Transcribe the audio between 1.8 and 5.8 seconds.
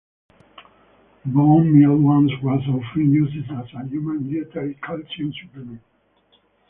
once was often used as a human dietary calcium supplement.